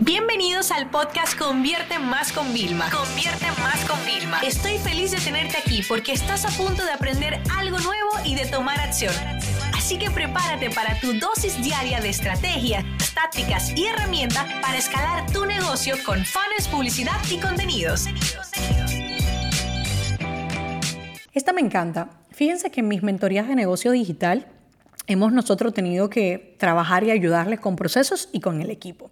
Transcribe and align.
Bienvenidos 0.00 0.72
al 0.72 0.90
podcast 0.90 1.38
Convierte 1.38 1.98
Más 1.98 2.30
con 2.30 2.52
Vilma. 2.52 2.90
Convierte 2.90 3.46
Más 3.62 3.82
con 3.88 3.98
Vilma. 4.04 4.40
Estoy 4.40 4.76
feliz 4.76 5.10
de 5.12 5.16
tenerte 5.18 5.56
aquí 5.56 5.82
porque 5.88 6.12
estás 6.12 6.44
a 6.44 6.50
punto 6.50 6.84
de 6.84 6.92
aprender 6.92 7.40
algo 7.56 7.78
nuevo 7.78 8.10
y 8.24 8.34
de 8.34 8.44
tomar 8.44 8.78
acción. 8.78 9.14
Así 9.74 9.98
que 9.98 10.10
prepárate 10.10 10.68
para 10.70 11.00
tu 11.00 11.14
dosis 11.14 11.62
diaria 11.62 12.00
de 12.00 12.10
estrategias, 12.10 12.84
tácticas 13.14 13.72
y 13.74 13.86
herramientas 13.86 14.44
para 14.60 14.76
escalar 14.76 15.30
tu 15.32 15.46
negocio 15.46 15.94
con 16.04 16.22
fans, 16.26 16.68
publicidad 16.70 17.16
y 17.30 17.38
contenidos. 17.38 18.04
Esta 21.32 21.52
me 21.54 21.62
encanta. 21.62 22.10
Fíjense 22.32 22.70
que 22.70 22.80
en 22.80 22.88
mis 22.88 23.02
mentorías 23.02 23.48
de 23.48 23.54
negocio 23.54 23.92
digital 23.92 24.46
hemos 25.06 25.32
nosotros 25.32 25.72
tenido 25.72 26.10
que 26.10 26.54
trabajar 26.58 27.04
y 27.04 27.10
ayudarles 27.10 27.60
con 27.60 27.76
procesos 27.76 28.28
y 28.32 28.40
con 28.40 28.60
el 28.60 28.70
equipo. 28.70 29.10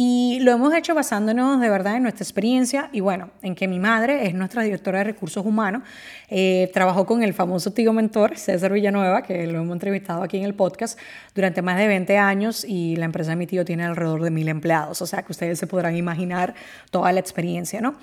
Y 0.00 0.38
lo 0.42 0.52
hemos 0.52 0.72
hecho 0.74 0.94
basándonos 0.94 1.60
de 1.60 1.68
verdad 1.68 1.96
en 1.96 2.04
nuestra 2.04 2.22
experiencia 2.22 2.88
y 2.92 3.00
bueno, 3.00 3.30
en 3.42 3.56
que 3.56 3.66
mi 3.66 3.80
madre 3.80 4.28
es 4.28 4.34
nuestra 4.34 4.62
directora 4.62 4.98
de 4.98 5.04
recursos 5.06 5.44
humanos, 5.44 5.82
eh, 6.28 6.70
trabajó 6.72 7.04
con 7.04 7.24
el 7.24 7.34
famoso 7.34 7.72
tío 7.72 7.92
mentor 7.92 8.38
César 8.38 8.72
Villanueva, 8.72 9.24
que 9.24 9.44
lo 9.48 9.58
hemos 9.58 9.72
entrevistado 9.72 10.22
aquí 10.22 10.36
en 10.36 10.44
el 10.44 10.54
podcast, 10.54 10.96
durante 11.34 11.62
más 11.62 11.78
de 11.78 11.88
20 11.88 12.16
años 12.16 12.64
y 12.64 12.94
la 12.94 13.06
empresa 13.06 13.30
de 13.30 13.36
mi 13.38 13.48
tío 13.48 13.64
tiene 13.64 13.86
alrededor 13.86 14.22
de 14.22 14.30
mil 14.30 14.46
empleados, 14.46 15.02
o 15.02 15.06
sea 15.08 15.24
que 15.24 15.32
ustedes 15.32 15.58
se 15.58 15.66
podrán 15.66 15.96
imaginar 15.96 16.54
toda 16.92 17.10
la 17.10 17.18
experiencia, 17.18 17.80
¿no? 17.80 17.96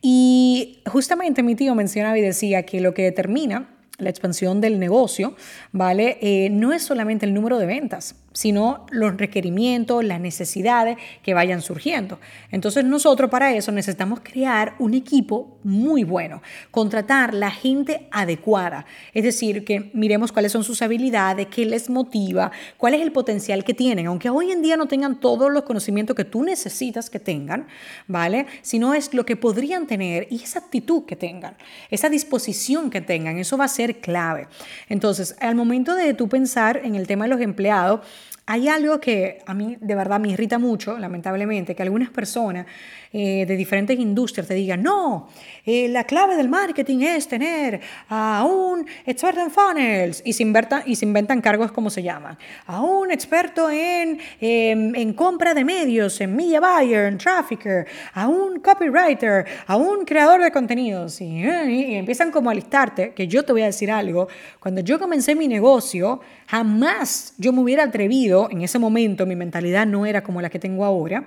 Y 0.00 0.80
justamente 0.90 1.42
mi 1.42 1.54
tío 1.54 1.74
mencionaba 1.74 2.16
y 2.16 2.22
decía 2.22 2.62
que 2.62 2.80
lo 2.80 2.94
que 2.94 3.02
determina 3.02 3.68
la 3.98 4.10
expansión 4.10 4.60
del 4.60 4.78
negocio, 4.78 5.36
¿vale? 5.70 6.18
Eh, 6.20 6.48
no 6.50 6.72
es 6.72 6.82
solamente 6.82 7.26
el 7.26 7.34
número 7.34 7.58
de 7.58 7.66
ventas, 7.66 8.14
sino 8.32 8.86
los 8.90 9.16
requerimientos, 9.16 10.04
las 10.04 10.20
necesidades 10.20 10.96
que 11.22 11.34
vayan 11.34 11.62
surgiendo. 11.62 12.18
Entonces 12.50 12.84
nosotros 12.84 13.30
para 13.30 13.54
eso 13.54 13.72
necesitamos 13.72 14.20
crear 14.22 14.74
un 14.78 14.94
equipo 14.94 15.58
muy 15.62 16.04
bueno, 16.04 16.42
contratar 16.70 17.34
la 17.34 17.50
gente 17.50 18.08
adecuada, 18.10 18.86
es 19.12 19.24
decir, 19.24 19.64
que 19.64 19.90
miremos 19.94 20.32
cuáles 20.32 20.52
son 20.52 20.64
sus 20.64 20.82
habilidades, 20.82 21.46
qué 21.48 21.64
les 21.64 21.90
motiva, 21.90 22.50
cuál 22.76 22.94
es 22.94 23.02
el 23.02 23.12
potencial 23.12 23.64
que 23.64 23.74
tienen, 23.74 24.06
aunque 24.06 24.30
hoy 24.30 24.50
en 24.50 24.62
día 24.62 24.76
no 24.76 24.86
tengan 24.86 25.20
todos 25.20 25.52
los 25.52 25.62
conocimientos 25.62 26.16
que 26.16 26.24
tú 26.24 26.42
necesitas 26.42 27.10
que 27.10 27.18
tengan, 27.18 27.66
¿vale? 28.06 28.46
Sino 28.62 28.94
es 28.94 29.14
lo 29.14 29.24
que 29.24 29.36
podrían 29.36 29.86
tener 29.86 30.26
y 30.30 30.42
esa 30.42 30.58
actitud 30.58 31.04
que 31.04 31.16
tengan, 31.16 31.56
esa 31.90 32.08
disposición 32.08 32.90
que 32.90 33.00
tengan, 33.00 33.38
eso 33.38 33.56
va 33.56 33.64
a 33.64 33.68
ser 33.68 34.00
clave. 34.00 34.48
Entonces, 34.88 35.36
al 35.40 35.54
momento 35.54 35.94
de 35.94 36.14
tú 36.14 36.28
pensar 36.28 36.80
en 36.84 36.94
el 36.94 37.06
tema 37.06 37.24
de 37.24 37.30
los 37.30 37.40
empleados, 37.40 38.00
hay 38.44 38.68
algo 38.68 39.00
que 39.00 39.38
a 39.46 39.54
mí 39.54 39.76
de 39.80 39.94
verdad 39.94 40.18
me 40.18 40.30
irrita 40.30 40.58
mucho, 40.58 40.98
lamentablemente, 40.98 41.76
que 41.76 41.82
algunas 41.82 42.10
personas 42.10 42.66
eh, 43.12 43.44
de 43.46 43.56
diferentes 43.56 43.98
industrias 43.98 44.48
te 44.48 44.54
digan, 44.54 44.82
no, 44.82 45.28
eh, 45.64 45.88
la 45.88 46.04
clave 46.04 46.34
del 46.34 46.48
marketing 46.48 47.02
es 47.02 47.28
tener 47.28 47.80
a 48.08 48.44
un 48.44 48.84
experto 49.06 49.40
en 49.40 49.50
funnels 49.50 50.22
y 50.24 50.32
se, 50.32 50.42
inventan, 50.42 50.82
y 50.86 50.96
se 50.96 51.04
inventan 51.04 51.40
cargos 51.40 51.70
como 51.70 51.88
se 51.88 52.02
llaman, 52.02 52.36
a 52.66 52.80
un 52.80 53.12
experto 53.12 53.70
en, 53.70 54.18
em, 54.40 54.94
en 54.94 55.12
compra 55.12 55.54
de 55.54 55.64
medios, 55.64 56.20
en 56.20 56.34
media 56.34 56.60
buyer, 56.60 57.06
en 57.06 57.18
trafficker, 57.18 57.86
a 58.14 58.26
un 58.26 58.58
copywriter, 58.58 59.46
a 59.66 59.76
un 59.76 60.04
creador 60.04 60.42
de 60.42 60.50
contenidos 60.50 61.20
y, 61.20 61.26
y 61.26 61.94
empiezan 61.94 62.32
como 62.32 62.50
a 62.50 62.54
listarte, 62.54 63.12
que 63.12 63.28
yo 63.28 63.44
te 63.44 63.52
voy 63.52 63.62
a 63.62 63.66
decir 63.66 63.90
algo, 63.90 64.26
cuando 64.58 64.80
yo 64.80 64.98
comencé 64.98 65.36
mi 65.36 65.46
negocio, 65.46 66.20
jamás 66.48 67.34
yo 67.38 67.52
me 67.52 67.60
hubiera 67.60 67.84
atrevido 67.84 68.31
en 68.50 68.62
ese 68.62 68.78
momento 68.78 69.26
mi 69.26 69.36
mentalidad 69.36 69.86
no 69.86 70.06
era 70.06 70.22
como 70.22 70.40
la 70.40 70.50
que 70.50 70.58
tengo 70.58 70.84
ahora, 70.84 71.26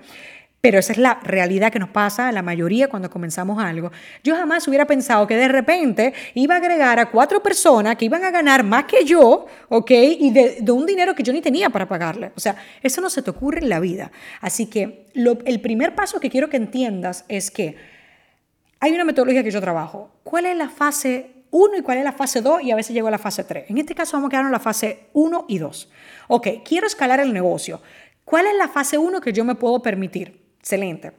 pero 0.66 0.80
esa 0.80 0.94
es 0.94 0.98
la 0.98 1.20
realidad 1.22 1.72
que 1.72 1.78
nos 1.78 1.90
pasa 1.90 2.28
a 2.28 2.32
la 2.32 2.42
mayoría 2.42 2.88
cuando 2.88 3.08
comenzamos 3.08 3.64
algo. 3.64 3.92
Yo 4.24 4.36
jamás 4.36 4.68
hubiera 4.68 4.88
pensado 4.88 5.28
que 5.28 5.38
de 5.38 5.48
repente 5.48 6.12
iba 6.34 6.56
a 6.56 6.58
agregar 6.58 6.98
a 6.98 7.12
cuatro 7.12 7.44
personas 7.44 7.98
que 7.98 8.06
iban 8.06 8.24
a 8.24 8.32
ganar 8.32 8.64
más 8.64 8.86
que 8.86 9.06
yo, 9.06 9.46
¿ok? 9.70 9.92
Y 9.92 10.32
de, 10.32 10.72
un 10.72 10.88
dinero 10.88 11.14
que 11.14 11.22
yo 11.22 11.32
ni 11.34 11.42
tenía 11.42 11.70
para 11.70 11.88
pagarle. 11.88 12.32
O 12.36 12.40
sea, 12.40 12.56
eso 12.82 13.00
no 13.00 13.12
se 13.12 13.22
te 13.22 13.30
ocurre 13.30 13.60
en 13.60 13.70
la 13.70 13.80
vida. 13.80 14.12
Así 14.42 14.66
que 14.66 15.06
el 15.14 15.62
primer 15.62 15.94
paso 15.94 16.20
que 16.20 16.32
quiero 16.32 16.50
que 16.50 16.58
entiendas 16.58 17.26
es 17.28 17.52
que 17.52 17.76
hay 18.80 18.92
una 18.92 19.04
metodología 19.04 19.44
que 19.44 19.52
yo 19.52 19.62
trabajo. 19.62 20.10
¿Cuál 20.24 20.48
es 20.48 20.58
la 20.58 20.70
fase 20.70 21.35
1 21.58 21.78
y 21.78 21.82
cuál 21.82 22.00
es 22.00 22.04
la 22.04 22.12
fase 22.12 22.42
2 22.42 22.64
y 22.64 22.72
a 22.72 22.76
veces 22.76 22.94
llego 22.94 23.08
a 23.08 23.12
la 23.12 23.18
fase 23.18 23.46
3. 23.46 23.70
En 23.70 23.78
este 23.78 23.96
caso 23.96 24.18
vamos 24.18 24.28
a 24.28 24.32
quedarnos 24.32 24.50
en 24.50 24.54
la 24.54 24.60
fase 24.60 25.08
1 25.14 25.46
y 25.48 25.58
2. 25.58 25.90
Ok, 26.28 26.48
quiero 26.66 26.86
escalar 26.86 27.22
el 27.22 27.32
negocio. 27.32 27.82
¿Cuál 28.26 28.48
es 28.48 28.58
la 28.58 28.68
fase 28.68 28.98
1 28.98 29.22
que 29.22 29.32
yo 29.32 29.46
me 29.46 29.56
puedo 29.56 29.82
permitir? 29.82 30.38
Excelente. 30.60 31.14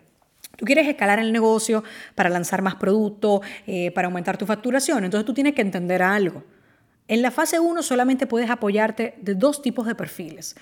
Tú 0.59 0.67
quieres 0.67 0.87
escalar 0.89 1.21
el 1.21 1.33
negocio 1.33 1.83
para 2.15 2.29
lanzar 2.29 2.61
más 2.61 2.75
productos, 2.75 3.41
eh, 3.67 3.91
para 3.93 4.09
aumentar 4.09 4.37
tu 4.37 4.45
facturación. 4.45 5.05
Entonces 5.05 5.25
tú 5.25 5.33
tienes 5.33 5.55
que 5.55 5.63
entender 5.63 6.03
algo. 6.03 6.45
En 7.09 7.23
la 7.23 7.31
fase 7.31 7.59
1 7.59 7.83
solamente 7.83 8.27
puedes 8.27 8.51
apoyarte 8.51 9.15
de 9.23 9.35
dos 9.35 9.63
tipos 9.63 9.87
de 9.87 9.95
perfiles. 9.95 10.55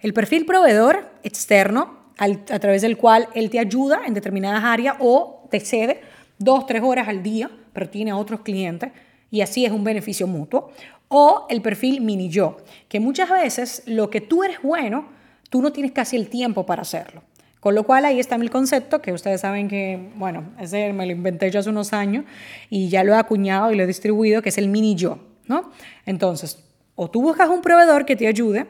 El 0.00 0.14
perfil 0.14 0.46
proveedor 0.46 1.12
externo, 1.22 2.10
a 2.18 2.58
través 2.58 2.82
del 2.82 2.96
cual 2.96 3.28
él 3.34 3.50
te 3.50 3.60
ayuda 3.60 4.02
en 4.04 4.14
determinadas 4.14 4.64
áreas 4.64 4.96
o 4.98 5.46
te 5.48 5.60
cede 5.60 6.00
dos, 6.38 6.66
tres 6.66 6.82
horas 6.82 7.06
al 7.06 7.22
día, 7.22 7.50
pero 7.72 7.88
tiene 7.88 8.12
otros 8.12 8.40
clientes 8.40 8.90
y 9.32 9.40
así 9.40 9.64
es 9.64 9.72
un 9.72 9.82
beneficio 9.82 10.28
mutuo. 10.28 10.70
O 11.08 11.46
el 11.48 11.60
perfil 11.60 12.00
mini 12.00 12.28
yo, 12.28 12.58
que 12.88 13.00
muchas 13.00 13.28
veces 13.28 13.82
lo 13.86 14.08
que 14.08 14.20
tú 14.20 14.44
eres 14.44 14.58
bueno, 14.62 15.08
tú 15.50 15.60
no 15.60 15.72
tienes 15.72 15.90
casi 15.90 16.16
el 16.16 16.28
tiempo 16.28 16.64
para 16.64 16.82
hacerlo. 16.82 17.22
Con 17.58 17.74
lo 17.74 17.84
cual 17.84 18.04
ahí 18.04 18.18
está 18.18 18.38
mi 18.38 18.48
concepto, 18.48 19.02
que 19.02 19.12
ustedes 19.12 19.40
saben 19.40 19.68
que, 19.68 20.10
bueno, 20.16 20.52
ese 20.58 20.92
me 20.92 21.06
lo 21.06 21.12
inventé 21.12 21.50
yo 21.50 21.60
hace 21.60 21.70
unos 21.70 21.92
años 21.92 22.24
y 22.70 22.88
ya 22.88 23.04
lo 23.04 23.12
he 23.12 23.16
acuñado 23.16 23.72
y 23.72 23.76
lo 23.76 23.82
he 23.82 23.86
distribuido, 23.86 24.42
que 24.42 24.48
es 24.48 24.58
el 24.58 24.68
mini 24.68 24.94
yo, 24.94 25.18
¿no? 25.46 25.70
Entonces, 26.06 26.64
o 26.94 27.10
tú 27.10 27.22
buscas 27.22 27.48
un 27.48 27.62
proveedor 27.62 28.04
que 28.04 28.16
te 28.16 28.26
ayude, 28.26 28.66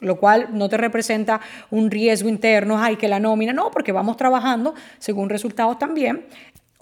lo 0.00 0.18
cual 0.18 0.48
no 0.52 0.68
te 0.68 0.76
representa 0.76 1.40
un 1.70 1.90
riesgo 1.90 2.28
interno, 2.28 2.78
ay, 2.78 2.96
que 2.96 3.08
la 3.08 3.20
nómina, 3.20 3.52
no, 3.52 3.70
porque 3.70 3.92
vamos 3.92 4.16
trabajando 4.16 4.74
según 4.98 5.30
resultados 5.30 5.78
también. 5.78 6.26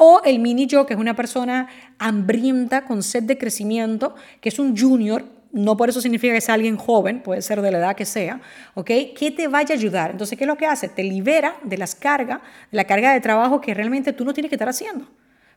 O 0.05 0.21
el 0.25 0.41
mini 0.41 0.67
yo, 0.67 0.85
que 0.85 0.95
es 0.95 0.99
una 0.99 1.15
persona 1.15 1.69
hambrienta, 2.01 2.85
con 2.85 3.05
sed 3.05 3.23
de 3.23 3.39
crecimiento, 3.39 4.17
que 4.41 4.49
es 4.49 4.59
un 4.59 4.77
junior, 4.77 5.25
no 5.53 5.77
por 5.77 5.89
eso 5.89 6.01
significa 6.01 6.35
que 6.35 6.41
sea 6.41 6.55
alguien 6.55 6.77
joven, 6.77 7.23
puede 7.23 7.41
ser 7.41 7.63
de 7.63 7.71
la 7.71 7.79
edad 7.79 7.95
que 7.95 8.05
sea, 8.05 8.41
¿ok? 8.75 8.91
Que 9.17 9.31
te 9.31 9.47
vaya 9.47 9.77
a 9.77 9.79
ayudar. 9.79 10.11
Entonces, 10.11 10.37
¿qué 10.37 10.43
es 10.43 10.49
lo 10.49 10.57
que 10.57 10.67
hace? 10.67 10.89
Te 10.89 11.05
libera 11.05 11.55
de 11.63 11.79
las 11.79 11.95
cargas, 11.95 12.41
de 12.73 12.77
la 12.77 12.83
carga 12.83 13.13
de 13.13 13.21
trabajo 13.21 13.61
que 13.61 13.75
realmente 13.75 14.13
tú 14.13 14.25
no 14.25 14.35
tienes 14.35 14.49
que 14.49 14.57
estar 14.57 14.69
haciendo 14.69 15.07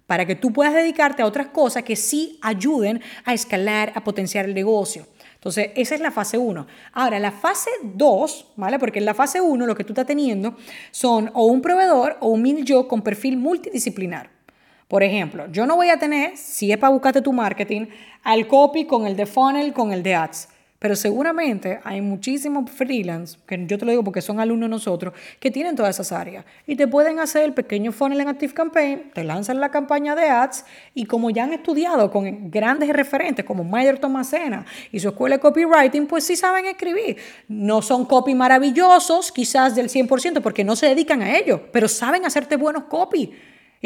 para 0.06 0.28
que 0.28 0.36
tú 0.36 0.54
puedas 0.54 0.76
dedicarte 0.76 1.24
a 1.24 1.26
otras 1.26 1.48
cosas 1.48 1.82
que 1.82 1.96
sí 1.96 2.38
ayuden 2.44 3.02
a 3.24 3.34
escalar, 3.34 3.94
a 3.96 4.04
potenciar 4.04 4.46
el 4.46 4.54
negocio. 4.54 5.08
Entonces, 5.34 5.72
esa 5.76 5.96
es 5.96 6.02
la 6.02 6.12
fase 6.12 6.38
1. 6.38 6.68
Ahora, 6.94 7.18
la 7.18 7.32
fase 7.32 7.72
2, 7.82 8.54
¿vale? 8.58 8.78
Porque 8.78 9.00
en 9.00 9.06
la 9.06 9.16
fase 9.16 9.42
1 9.42 9.66
lo 9.66 9.76
que 9.76 9.84
tú 9.84 9.94
estás 9.94 10.06
teniendo 10.06 10.56
son 10.92 11.32
o 11.34 11.48
un 11.48 11.64
proveedor 11.64 12.18
o 12.20 12.30
un 12.30 12.44
mini 12.44 12.64
yo 12.64 12.88
con 12.88 13.02
perfil 13.02 13.38
multidisciplinar. 13.38 14.35
Por 14.88 15.02
ejemplo, 15.02 15.48
yo 15.52 15.66
no 15.66 15.76
voy 15.76 15.90
a 15.90 15.98
tener, 15.98 16.38
si 16.38 16.72
es 16.72 16.78
para 16.78 16.92
buscarte 16.92 17.22
tu 17.22 17.34
marketing, 17.34 17.88
al 18.24 18.48
copy 18.48 18.86
con 18.86 19.08
el 19.08 19.16
de 19.16 19.26
funnel, 19.26 19.74
con 19.74 19.92
el 19.92 20.04
de 20.04 20.16
ads. 20.16 20.50
Pero 20.78 20.96
seguramente 20.96 21.80
hay 21.84 22.02
muchísimos 22.02 22.70
freelance, 22.70 23.40
que 23.48 23.66
yo 23.66 23.80
te 23.80 23.86
lo 23.86 23.92
digo 23.92 24.04
porque 24.04 24.22
son 24.22 24.40
alumnos 24.40 24.70
nosotros, 24.70 25.16
que 25.40 25.50
tienen 25.50 25.76
todas 25.76 25.96
esas 25.96 26.12
áreas. 26.12 26.46
Y 26.68 26.76
te 26.76 26.88
pueden 26.88 27.18
hacer 27.18 27.44
el 27.44 27.54
pequeño 27.54 27.92
funnel 27.92 28.22
en 28.22 28.28
Active 28.28 28.54
Campaign, 28.54 29.10
te 29.12 29.24
lanzan 29.24 29.60
la 29.60 29.72
campaña 29.72 30.16
de 30.16 30.30
ads 30.30 30.66
y 30.94 31.06
como 31.06 31.32
ya 31.32 31.46
han 31.46 31.54
estudiado 31.54 32.12
con 32.12 32.52
grandes 32.52 32.90
referentes 32.90 33.44
como 33.46 33.64
Mayer 33.64 33.98
Tomasena 33.98 34.66
y 34.92 35.00
su 35.00 35.08
escuela 35.08 35.38
de 35.38 35.40
copywriting, 35.40 36.06
pues 36.06 36.26
sí 36.26 36.36
saben 36.36 36.66
escribir. 36.66 37.18
No 37.48 37.82
son 37.82 38.06
copy 38.06 38.36
maravillosos, 38.36 39.32
quizás 39.32 39.74
del 39.76 39.90
100%, 39.90 40.42
porque 40.42 40.64
no 40.64 40.76
se 40.76 40.88
dedican 40.88 41.24
a 41.24 41.36
ello, 41.36 41.64
pero 41.72 41.88
saben 41.88 42.26
hacerte 42.26 42.58
buenos 42.58 42.84
copy. 42.84 43.34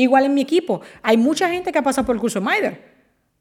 Igual 0.01 0.25
en 0.25 0.33
mi 0.33 0.41
equipo, 0.41 0.81
hay 1.01 1.17
mucha 1.17 1.49
gente 1.49 1.71
que 1.71 1.79
ha 1.79 1.83
pasado 1.83 2.05
por 2.05 2.15
el 2.15 2.21
curso 2.21 2.39
Maider 2.39 2.79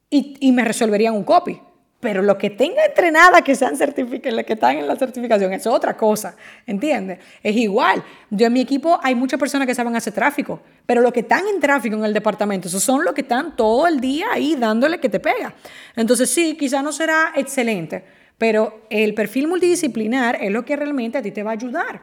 y, 0.09 0.35
y 0.39 0.51
me 0.51 0.63
resolverían 0.63 1.13
un 1.13 1.23
copy 1.23 1.59
pero 1.99 2.21
lo 2.21 2.37
que 2.37 2.49
tenga 2.49 2.85
entrenada 2.85 3.41
que 3.41 3.55
sean 3.55 3.75
certificados, 3.75 4.43
que 4.45 4.53
están 4.53 4.77
en 4.77 4.87
la 4.87 4.95
certificación, 4.95 5.51
es 5.51 5.67
otra 5.67 5.97
cosa, 5.97 6.35
¿entiendes? 6.65 7.19
Es 7.43 7.55
igual. 7.57 8.01
Yo 8.29 8.47
en 8.47 8.53
mi 8.53 8.61
equipo 8.61 8.97
hay 9.03 9.15
muchas 9.15 9.37
personas 9.39 9.67
que 9.67 9.75
saben 9.75 9.95
hacer 9.95 10.13
tráfico, 10.13 10.61
pero 10.85 11.01
los 11.01 11.11
que 11.11 11.21
están 11.21 11.45
en 11.53 11.59
tráfico 11.59 11.97
en 11.97 12.05
el 12.05 12.13
departamento, 12.13 12.69
esos 12.69 12.83
son 12.83 13.03
los 13.03 13.13
que 13.13 13.21
están 13.21 13.55
todo 13.57 13.85
el 13.85 13.99
día 13.99 14.27
ahí 14.31 14.55
dándole 14.55 14.99
que 14.99 15.09
te 15.09 15.19
pega. 15.19 15.53
Entonces 15.95 16.29
sí, 16.29 16.55
quizá 16.57 16.81
no 16.81 16.93
será 16.93 17.33
excelente, 17.35 18.05
pero 18.37 18.85
el 18.89 19.13
perfil 19.13 19.49
multidisciplinar 19.49 20.37
es 20.41 20.51
lo 20.51 20.63
que 20.63 20.77
realmente 20.77 21.17
a 21.17 21.21
ti 21.21 21.31
te 21.31 21.43
va 21.43 21.51
a 21.51 21.53
ayudar. 21.55 22.01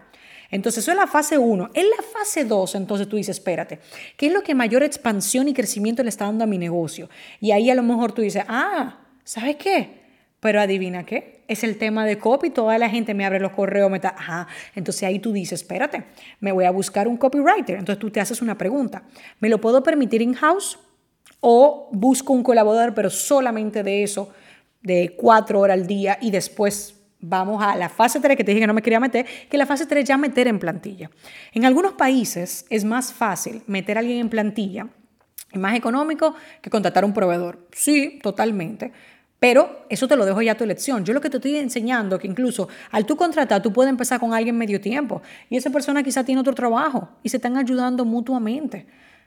Entonces, 0.51 0.85
eso 0.85 0.93
es 0.93 0.97
la 0.97 1.07
fase 1.07 1.39
1. 1.39 1.71
En 1.75 1.91
la 1.91 2.03
fase 2.03 2.45
2, 2.45 2.75
entonces 2.77 3.09
tú 3.09 3.17
dices, 3.17 3.39
espérate, 3.39 3.81
¿qué 4.17 4.27
es 4.27 4.33
lo 4.33 4.43
que 4.43 4.55
mayor 4.55 4.83
expansión 4.83 5.49
y 5.49 5.55
crecimiento 5.55 6.03
le 6.03 6.09
está 6.09 6.27
dando 6.27 6.45
a 6.45 6.47
mi 6.47 6.59
negocio? 6.59 7.09
Y 7.41 7.51
ahí 7.51 7.71
a 7.71 7.75
lo 7.75 7.83
mejor 7.83 8.13
tú 8.13 8.23
dices, 8.23 8.45
ah, 8.49 9.01
¿sabes 9.25 9.57
qué? 9.57 10.03
Pero 10.41 10.61
adivina 10.61 11.05
qué. 11.05 11.45
es 11.49 11.65
el 11.65 11.79
tema 11.79 12.05
de 12.05 12.19
copy, 12.19 12.51
toda 12.51 12.77
la 12.79 12.89
gente 12.89 13.15
me 13.15 13.25
abre 13.25 13.41
los 13.41 13.53
correos, 13.53 13.91
me 13.91 13.99
está, 13.99 14.15
ajá, 14.17 14.49
entonces 14.75 15.05
ahí 15.05 15.21
tú 15.21 15.33
dices, 15.33 15.63
espérate, 15.63 16.05
me 16.41 16.51
voy 16.51 16.65
a 16.65 16.73
buscar 16.73 17.07
un 17.07 17.17
copywriter, 17.17 17.79
entonces 17.79 18.01
tú 18.01 18.11
te 18.11 18.21
haces 18.21 18.43
una 18.43 18.59
pregunta, 18.59 19.05
¿me 19.39 19.49
lo 19.49 19.61
puedo 19.61 19.83
permitir 19.83 20.23
in-house 20.23 20.79
o 21.41 21.89
busco 21.93 22.33
un 22.33 22.43
colaborador, 22.43 22.95
pero 22.95 23.11
solamente 23.11 23.85
de 23.85 24.03
eso, 24.03 24.31
de 24.83 25.15
cuatro 25.17 25.61
horas 25.61 25.79
al 25.79 25.87
día 25.87 26.19
y 26.21 26.31
después 26.31 26.96
vamos 27.21 27.63
a 27.63 27.77
la 27.77 27.89
fase 27.89 28.21
3 28.21 28.37
que 28.37 28.45
te 28.45 28.53
dije 28.53 28.61
que 28.61 28.67
no 28.67 28.75
me 28.75 28.83
quería 28.83 29.01
meter, 29.01 29.27
que 29.49 29.59
la 29.59 29.67
fase 29.67 29.87
3 29.87 30.05
ya 30.05 30.17
meter 30.17 30.49
en 30.49 30.59
plantilla. 30.59 31.11
En 31.53 31.65
algunos 31.65 31.93
países 31.93 32.67
es 32.71 32.85
más 32.85 33.13
fácil 33.13 33.63
meter 33.67 33.97
a 33.97 34.01
alguien 34.01 34.19
en 34.19 34.29
plantilla, 34.29 34.89
es 35.51 35.59
más 35.59 35.75
económico 35.75 36.35
que 36.61 36.71
contratar 36.71 37.05
un 37.05 37.13
proveedor. 37.13 37.67
Sí, 37.73 38.19
totalmente. 38.23 38.93
Pero 39.39 39.87
eso 39.91 40.09
te 40.09 40.17
lo 40.17 40.25
dejo 40.25 40.41
ya 40.41 40.53
a 40.53 40.55
tu 40.57 40.65
elección. 40.65 41.05
Yo 41.05 41.13
lo 41.13 41.21
que 41.21 41.29
te 41.29 41.37
estoy 41.37 41.57
enseñando 41.57 42.19
que 42.19 42.27
incluso 42.27 42.69
al 42.91 43.05
tú 43.05 43.17
contratar, 43.17 43.63
tú 43.63 43.73
puedes 43.73 43.91
empezar 43.91 44.19
con 44.19 44.33
alguien 44.33 44.57
medio 44.57 44.81
tiempo 44.81 45.23
y 45.51 45.57
esa 45.57 45.71
persona 45.71 46.03
quizá 46.03 46.25
tiene 46.25 46.41
otro 46.41 46.55
trabajo 46.55 47.09
y 47.23 47.29
se 47.29 47.37
están 47.37 47.57
ayudando 47.57 48.05
mutuamente. 48.05 48.87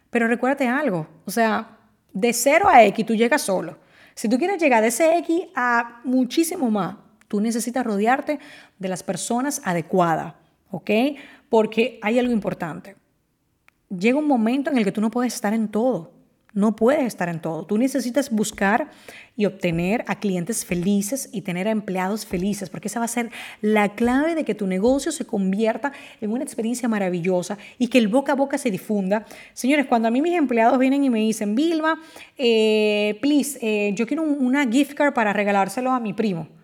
Pero 0.10 0.28
recuérdate 0.28 0.68
algo, 0.68 1.08
o 1.26 1.32
sea, 1.32 1.78
de 2.12 2.34
0 2.34 2.68
a 2.68 2.84
X 2.86 3.06
tú 3.06 3.16
llegas 3.16 3.44
solo. 3.44 3.78
Si 4.16 4.28
tú 4.28 4.38
quieres 4.38 4.62
llegar 4.62 4.82
de 4.82 4.88
ese 4.88 5.18
X 5.20 5.44
a 5.56 6.02
muchísimo 6.04 6.72
más, 6.72 6.96
tú 7.30 7.40
necesitas 7.40 7.86
rodearte 7.86 8.40
de 8.78 8.90
las 8.90 9.04
personas 9.04 9.62
adecuadas, 9.64 10.34
¿ok? 10.72 10.92
Porque 11.48 12.00
hay 12.02 12.20
algo 12.20 12.34
importante. 12.34 12.98
Llega 13.90 14.20
un 14.20 14.28
momento 14.28 14.70
en 14.70 14.78
el 14.78 14.84
que 14.84 14.92
tú 14.92 15.00
no 15.00 15.10
puedes 15.10 15.34
estar 15.34 15.54
en 15.54 15.70
todo. 15.70 16.12
No 16.52 16.76
puedes 16.76 17.06
estar 17.06 17.30
en 17.30 17.40
todo. 17.40 17.64
Tú 17.66 17.78
necesitas 17.78 18.32
buscar 18.32 18.90
y 19.38 19.46
obtener 19.46 20.04
a 20.08 20.20
clientes 20.20 20.66
felices 20.66 21.30
y 21.32 21.42
tener 21.42 21.68
a 21.68 21.72
empleados 21.72 22.26
felices, 22.26 22.72
porque 22.72 22.88
esa 22.88 22.98
va 22.98 23.06
a 23.06 23.10
ser 23.10 23.30
la 23.62 23.90
clave 23.90 24.34
de 24.34 24.44
que 24.44 24.56
tu 24.56 24.66
negocio 24.66 25.12
se 25.12 25.26
convierta 25.26 25.94
en 26.20 26.32
una 26.32 26.44
experiencia 26.44 26.90
maravillosa 26.90 27.60
y 27.78 27.88
que 27.88 28.00
el 28.00 28.08
boca 28.08 28.32
a 28.32 28.36
boca 28.36 28.58
se 28.58 28.72
difunda. 28.72 29.28
Señores, 29.54 29.86
cuando 29.86 30.08
a 30.08 30.12
mí 30.12 30.24
mis 30.24 30.34
empleados 30.34 30.80
vienen 30.80 31.04
y 31.04 31.12
me 31.12 31.20
dicen, 31.20 31.54
Vilma, 31.54 32.02
eh, 32.36 33.20
please, 33.22 33.60
eh, 33.62 33.94
yo 33.94 34.08
quiero 34.08 34.24
una 34.24 34.68
gift 34.68 34.96
card 34.96 35.14
para 35.14 35.34
regalárselo 35.34 35.92
a 35.92 36.00
mi 36.00 36.14
primo. 36.14 36.59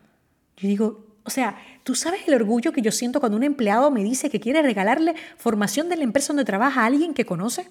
Yo 0.58 0.68
digo, 0.68 1.06
o 1.24 1.30
sea, 1.30 1.58
¿tú 1.84 1.96
sabes 1.96 2.28
el 2.28 2.36
orgullo 2.36 2.72
que 2.72 2.82
yo 2.82 2.92
siento 2.92 3.20
cuando 3.20 3.36
un 3.36 3.44
empleado 3.44 3.92
me 3.92 4.04
dice 4.04 4.30
que 4.30 4.40
quiere 4.40 4.62
regalarle 4.62 5.16
formación 5.38 5.90
de 5.90 5.98
la 5.98 6.04
empresa 6.04 6.28
donde 6.28 6.46
trabaja 6.46 6.82
a 6.82 6.86
alguien 6.86 7.14
que 7.14 7.26
conoce? 7.26 7.68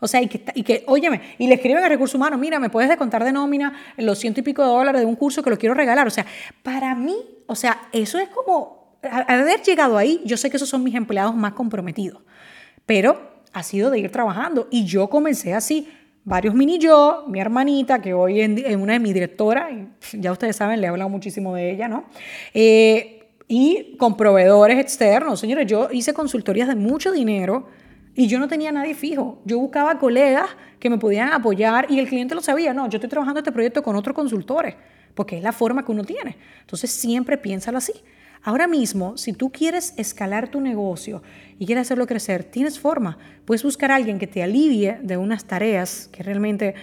O 0.00 0.06
sea, 0.06 0.22
y 0.22 0.28
que, 0.28 0.44
y 0.54 0.62
que, 0.62 0.84
óyeme, 0.86 1.20
y 1.38 1.48
le 1.48 1.54
escriben 1.54 1.82
a 1.82 1.88
recursos 1.88 2.14
humanos, 2.14 2.38
mira, 2.38 2.60
me 2.60 2.70
puedes 2.70 2.88
descontar 2.88 3.24
de 3.24 3.32
nómina 3.32 3.72
los 3.96 4.18
ciento 4.18 4.40
y 4.40 4.42
pico 4.44 4.62
de 4.62 4.68
dólares 4.68 5.00
de 5.00 5.06
un 5.06 5.16
curso 5.16 5.42
que 5.42 5.50
lo 5.50 5.58
quiero 5.58 5.74
regalar. 5.74 6.06
O 6.06 6.10
sea, 6.10 6.24
para 6.62 6.94
mí, 6.94 7.16
o 7.46 7.56
sea, 7.56 7.88
eso 7.92 8.18
es 8.18 8.28
como, 8.28 8.98
haber 9.02 9.62
llegado 9.62 9.98
ahí, 9.98 10.20
yo 10.24 10.36
sé 10.36 10.50
que 10.50 10.56
esos 10.56 10.68
son 10.68 10.84
mis 10.84 10.94
empleados 10.94 11.34
más 11.34 11.54
comprometidos, 11.54 12.22
pero 12.86 13.42
ha 13.52 13.62
sido 13.64 13.90
de 13.90 13.98
ir 13.98 14.12
trabajando. 14.12 14.68
Y 14.70 14.84
yo 14.84 15.08
comencé 15.08 15.54
así, 15.54 15.88
varios 16.28 16.54
mini 16.54 16.78
yo, 16.78 17.24
mi 17.26 17.40
hermanita, 17.40 18.00
que 18.00 18.12
hoy 18.12 18.40
es 18.40 18.76
una 18.76 18.92
de 18.92 18.98
mis 18.98 19.14
directoras, 19.14 19.70
ya 20.12 20.30
ustedes 20.30 20.56
saben, 20.56 20.80
le 20.80 20.86
he 20.86 20.90
hablado 20.90 21.08
muchísimo 21.08 21.54
de 21.54 21.70
ella, 21.70 21.88
¿no? 21.88 22.04
Eh, 22.52 23.30
y 23.48 23.96
con 23.96 24.16
proveedores 24.16 24.78
externos. 24.78 25.40
Señores, 25.40 25.66
yo 25.66 25.88
hice 25.90 26.12
consultorías 26.12 26.68
de 26.68 26.74
mucho 26.74 27.10
dinero 27.10 27.66
y 28.14 28.26
yo 28.26 28.38
no 28.38 28.46
tenía 28.46 28.70
nadie 28.70 28.94
fijo. 28.94 29.40
Yo 29.46 29.58
buscaba 29.58 29.98
colegas 29.98 30.50
que 30.78 30.90
me 30.90 30.98
podían 30.98 31.32
apoyar 31.32 31.86
y 31.90 31.98
el 31.98 32.06
cliente 32.06 32.34
lo 32.34 32.42
sabía. 32.42 32.74
No, 32.74 32.88
yo 32.90 32.98
estoy 32.98 33.08
trabajando 33.08 33.40
este 33.40 33.50
proyecto 33.50 33.82
con 33.82 33.96
otros 33.96 34.14
consultores, 34.14 34.74
porque 35.14 35.38
es 35.38 35.42
la 35.42 35.52
forma 35.52 35.82
que 35.82 35.92
uno 35.92 36.04
tiene. 36.04 36.36
Entonces 36.60 36.90
siempre 36.90 37.38
piénsalo 37.38 37.78
así. 37.78 37.94
Ahora 38.42 38.66
mismo, 38.66 39.16
si 39.16 39.32
tú 39.32 39.50
quieres 39.50 39.94
escalar 39.96 40.48
tu 40.48 40.60
negocio 40.60 41.22
y 41.58 41.66
quieres 41.66 41.82
hacerlo 41.82 42.06
crecer, 42.06 42.44
tienes 42.44 42.78
forma. 42.78 43.18
Puedes 43.44 43.62
buscar 43.62 43.90
a 43.90 43.96
alguien 43.96 44.18
que 44.18 44.26
te 44.26 44.42
alivie 44.42 44.98
de 45.02 45.16
unas 45.16 45.44
tareas 45.44 46.08
que 46.12 46.22
realmente 46.22 46.74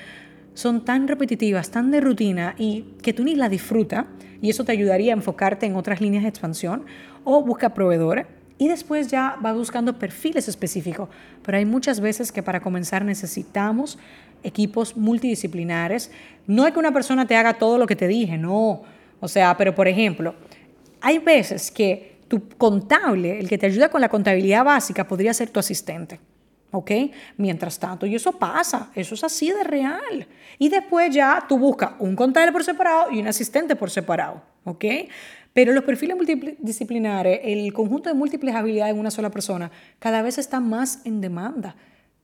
son 0.54 0.86
tan 0.86 1.08
repetitivas, 1.08 1.72
tan 1.72 1.92
de 1.92 2.02
rutina 2.02 2.56
y 2.58 2.86
que 3.02 3.14
tú 3.14 3.24
ni 3.24 3.36
la 3.36 3.50
disfrutas 3.50 4.06
y 4.42 4.50
eso 4.50 4.64
te 4.64 4.72
ayudaría 4.72 5.14
a 5.14 5.16
enfocarte 5.16 5.66
en 5.66 5.76
otras 5.76 6.02
líneas 6.02 6.24
de 6.24 6.30
expansión 6.30 6.86
o 7.24 7.42
busca 7.42 7.74
proveedores 7.74 8.28
y 8.58 8.68
después 8.68 9.10
ya 9.10 9.38
va 9.44 9.54
buscando 9.54 10.00
perfiles 10.00 10.48
específicos. 10.48 11.10
Pero 11.44 11.58
hay 11.58 11.66
muchas 11.66 12.00
veces 12.00 12.32
que 12.32 12.44
para 12.44 12.62
comenzar 12.62 13.04
necesitamos 13.04 13.98
equipos 14.44 14.96
multidisciplinares. 14.96 16.12
No 16.48 16.66
es 16.66 16.74
que 16.74 16.80
una 16.80 16.94
persona 16.94 17.28
te 17.28 17.36
haga 17.36 17.56
todo 17.56 17.78
lo 17.78 17.88
que 17.88 17.96
te 17.96 18.08
dije, 18.08 18.38
no. 18.38 18.84
O 19.20 19.28
sea, 19.28 19.58
pero 19.58 19.76
por 19.76 19.88
ejemplo, 19.88 20.36
hay 21.06 21.20
veces 21.20 21.70
que 21.70 22.18
tu 22.28 22.50
contable, 22.58 23.40
el 23.40 23.48
que 23.48 23.60
te 23.60 23.68
ayuda 23.68 23.90
con 23.90 24.02
la 24.02 24.10
contabilidad 24.10 24.66
básica, 24.66 25.08
podría 25.08 25.36
ser 25.36 25.52
tu 25.52 25.60
asistente. 25.60 26.20
¿ok? 26.72 26.92
Mientras 27.38 27.78
tanto, 27.78 28.08
y 28.08 28.16
eso 28.16 28.32
pasa, 28.32 28.90
eso 28.96 29.14
es 29.14 29.24
así 29.24 29.52
de 29.52 29.64
real. 29.64 30.28
Y 30.58 30.68
después 30.68 31.14
ya 31.14 31.46
tú 31.48 31.60
buscas 31.60 31.92
un 32.00 32.16
contable 32.16 32.52
por 32.52 32.64
separado 32.64 33.12
y 33.12 33.20
un 33.20 33.28
asistente 33.28 33.76
por 33.76 33.92
separado, 33.92 34.42
¿ok? 34.64 34.84
Pero 35.54 35.74
los 35.74 35.84
perfiles 35.84 36.18
multidisciplinares, 36.18 37.42
el 37.44 37.72
conjunto 37.72 38.10
de 38.10 38.16
múltiples 38.16 38.56
habilidades 38.56 38.96
en 38.96 39.00
una 39.00 39.12
sola 39.12 39.30
persona, 39.30 39.70
cada 40.00 40.24
vez 40.24 40.40
está 40.40 40.60
más 40.60 41.06
en 41.06 41.22
demanda. 41.22 41.76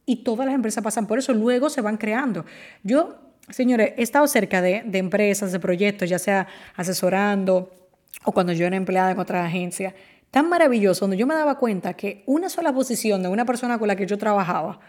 Y 0.08 0.24
todas 0.24 0.48
las 0.48 0.56
empresas 0.56 0.84
pasan 0.84 1.06
por 1.06 1.20
eso, 1.20 1.34
luego 1.34 1.70
se 1.70 1.82
van 1.82 1.98
creando. 1.98 2.46
Yo, 2.82 3.20
señores, 3.48 3.94
he 3.96 4.02
estado 4.02 4.26
cerca 4.26 4.60
de, 4.64 4.84
empresas, 4.94 5.52
de 5.52 5.60
proyectos, 5.60 6.10
ya 6.10 6.18
sea 6.18 6.48
asesorando 6.76 7.81
o 8.24 8.32
cuando 8.32 8.54
yo 8.54 8.66
era 8.66 8.76
empleada 8.76 9.12
en 9.12 9.20
otra 9.20 9.46
agencia, 9.46 9.96
tan 10.30 10.50
maravilloso, 10.50 11.02
donde 11.02 11.18
yo 11.18 11.28
me 11.28 11.36
daba 11.36 11.58
cuenta 11.58 11.94
que 11.94 12.24
una 12.26 12.50
sola 12.50 12.74
posición 12.74 13.22
de 13.22 13.30
una 13.30 13.46
persona 13.46 13.78
con 13.78 13.88
la 13.88 13.96
que 13.96 14.06
yo 14.06 14.18
trabajaba, 14.18 14.80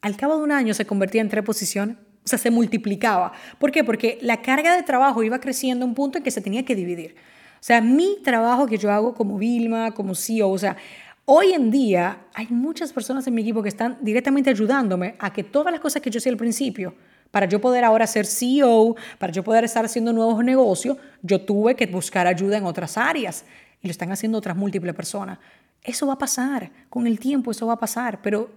al 0.00 0.16
cabo 0.16 0.36
de 0.36 0.42
un 0.42 0.52
año 0.52 0.74
se 0.74 0.86
convertía 0.86 1.20
en 1.20 1.28
tres 1.28 1.44
posiciones. 1.44 1.96
O 2.24 2.28
sea, 2.28 2.38
se 2.38 2.50
multiplicaba. 2.50 3.32
¿Por 3.58 3.70
qué? 3.70 3.84
Porque 3.84 4.18
la 4.20 4.42
carga 4.42 4.76
de 4.76 4.82
trabajo 4.82 5.22
iba 5.22 5.38
creciendo 5.38 5.86
a 5.86 5.88
un 5.88 5.94
punto 5.94 6.18
en 6.18 6.24
que 6.24 6.30
se 6.30 6.42
tenía 6.42 6.62
que 6.62 6.74
dividir. 6.74 7.14
O 7.54 7.62
sea, 7.62 7.80
mi 7.80 8.18
trabajo 8.22 8.66
que 8.66 8.76
yo 8.76 8.90
hago 8.92 9.14
como 9.14 9.38
Vilma, 9.38 9.92
como 9.92 10.14
CEO, 10.14 10.50
o 10.50 10.58
sea, 10.58 10.76
hoy 11.24 11.52
en 11.52 11.70
día 11.70 12.26
hay 12.34 12.46
muchas 12.50 12.92
personas 12.92 13.26
en 13.26 13.34
mi 13.34 13.42
equipo 13.42 13.62
que 13.62 13.68
están 13.68 13.96
directamente 14.02 14.50
ayudándome 14.50 15.16
a 15.18 15.32
que 15.32 15.42
todas 15.42 15.72
las 15.72 15.80
cosas 15.80 16.02
que 16.02 16.10
yo 16.10 16.18
hacía 16.18 16.30
al 16.30 16.38
principio, 16.38 16.94
para 17.30 17.46
yo 17.46 17.60
poder 17.60 17.84
ahora 17.84 18.06
ser 18.06 18.26
CEO, 18.26 18.96
para 19.18 19.32
yo 19.32 19.44
poder 19.44 19.64
estar 19.64 19.84
haciendo 19.84 20.12
nuevos 20.12 20.42
negocios, 20.44 20.96
yo 21.22 21.40
tuve 21.40 21.74
que 21.74 21.86
buscar 21.86 22.26
ayuda 22.26 22.56
en 22.56 22.64
otras 22.64 22.96
áreas. 22.96 23.44
Y 23.80 23.86
lo 23.86 23.90
están 23.90 24.10
haciendo 24.10 24.38
otras 24.38 24.56
múltiples 24.56 24.94
personas. 24.94 25.38
Eso 25.82 26.06
va 26.06 26.14
a 26.14 26.18
pasar, 26.18 26.70
con 26.88 27.06
el 27.06 27.18
tiempo 27.18 27.50
eso 27.50 27.66
va 27.66 27.74
a 27.74 27.78
pasar, 27.78 28.20
pero 28.22 28.50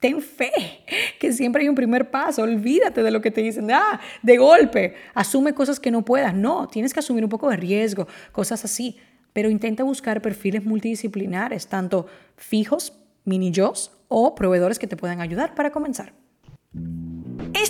ten 0.00 0.20
fe, 0.20 0.50
que 1.18 1.32
siempre 1.32 1.62
hay 1.62 1.68
un 1.68 1.74
primer 1.74 2.10
paso, 2.10 2.42
olvídate 2.42 3.02
de 3.02 3.10
lo 3.10 3.20
que 3.20 3.30
te 3.30 3.42
dicen, 3.42 3.70
ah, 3.70 4.00
de 4.22 4.36
golpe, 4.38 4.94
asume 5.14 5.54
cosas 5.54 5.78
que 5.78 5.90
no 5.90 6.04
puedas, 6.04 6.34
no, 6.34 6.68
tienes 6.68 6.92
que 6.92 7.00
asumir 7.00 7.22
un 7.22 7.30
poco 7.30 7.50
de 7.50 7.56
riesgo, 7.56 8.08
cosas 8.32 8.64
así, 8.64 8.98
pero 9.32 9.50
intenta 9.50 9.84
buscar 9.84 10.22
perfiles 10.22 10.64
multidisciplinares, 10.64 11.66
tanto 11.68 12.06
fijos, 12.36 12.94
mini 13.24 13.52
jobs 13.54 13.92
o 14.08 14.34
proveedores 14.34 14.78
que 14.78 14.86
te 14.86 14.96
puedan 14.96 15.20
ayudar 15.20 15.54
para 15.54 15.70
comenzar. 15.70 16.12